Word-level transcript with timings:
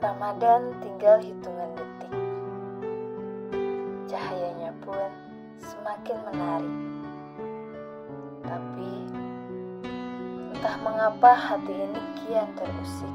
Ramadan 0.00 0.72
tinggal 0.80 1.20
hitungan 1.20 1.76
detik. 1.76 2.14
Cahayanya 4.08 4.72
pun 4.80 5.12
semakin 5.60 6.16
menarik. 6.24 6.78
Tapi 8.40 8.92
entah 10.56 10.76
mengapa 10.80 11.36
hati 11.36 11.84
ini 11.84 12.00
kian 12.16 12.48
terusik. 12.56 13.12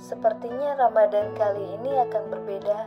Sepertinya 0.00 0.80
Ramadan 0.80 1.36
kali 1.36 1.76
ini 1.76 1.92
akan 2.08 2.24
berbeda. 2.32 2.80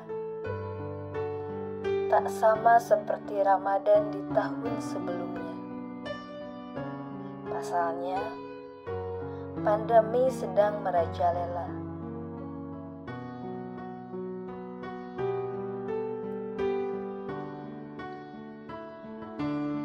Tak 2.09 2.25
sama 2.33 2.81
seperti 2.81 3.45
Ramadan 3.45 4.09
di 4.09 4.21
tahun 4.33 4.73
sebelumnya. 4.81 5.53
Pasalnya, 7.53 8.46
pandemi 9.67 10.31
sedang 10.31 10.79
merajalela. 10.79 11.67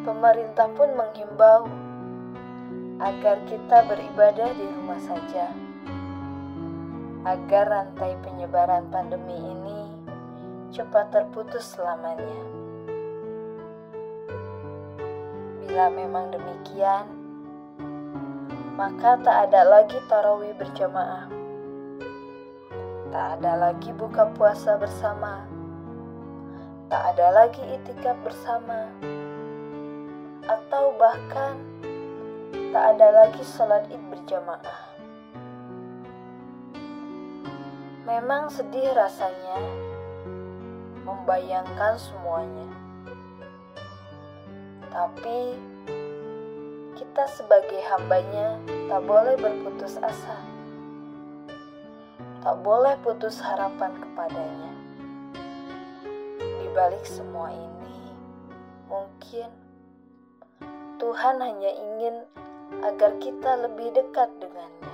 Pemerintah 0.07 0.71
pun 0.79 0.87
menghimbau 0.95 1.67
agar 3.03 3.43
kita 3.51 3.83
beribadah 3.91 4.55
di 4.55 4.71
rumah 4.71 5.03
saja, 5.03 5.51
agar 7.27 7.67
rantai 7.67 8.15
penyebaran 8.23 8.87
pandemi 8.87 9.35
ini 9.35 9.91
cepat 10.71 11.11
terputus 11.11 11.75
selamanya. 11.75 12.39
Bila 15.59 15.91
memang 15.91 16.31
demikian, 16.31 17.22
maka 18.83 19.15
tak 19.23 19.47
ada 19.47 19.63
lagi 19.63 19.95
tarawih 20.11 20.59
berjamaah. 20.59 21.31
Tak 23.15 23.39
ada 23.39 23.55
lagi 23.55 23.95
buka 23.95 24.27
puasa 24.35 24.75
bersama. 24.75 25.47
Tak 26.91 27.15
ada 27.15 27.31
lagi 27.31 27.63
itikaf 27.63 28.19
bersama. 28.27 28.91
Atau 30.51 30.99
bahkan 30.99 31.63
tak 32.75 32.99
ada 32.99 33.23
lagi 33.23 33.47
sholat 33.47 33.87
id 33.87 34.03
berjamaah. 34.11 34.83
Memang 38.03 38.51
sedih 38.51 38.91
rasanya 38.99 39.63
membayangkan 41.07 42.03
semuanya. 42.03 42.67
Tapi 44.91 45.71
kita 47.13 47.29
sebagai 47.29 47.77
hambanya 47.93 48.57
tak 48.89 49.05
boleh 49.05 49.37
berputus 49.37 50.01
asa. 50.01 50.33
Tak 52.41 52.57
boleh 52.65 52.97
putus 53.05 53.37
harapan 53.37 54.01
kepadanya. 54.01 54.73
Di 56.41 56.73
balik 56.73 57.05
semua 57.05 57.53
ini, 57.53 58.17
mungkin 58.89 59.45
Tuhan 60.97 61.37
hanya 61.37 61.71
ingin 61.77 62.25
agar 62.81 63.21
kita 63.21 63.61
lebih 63.61 63.93
dekat 63.93 64.33
dengannya. 64.41 64.92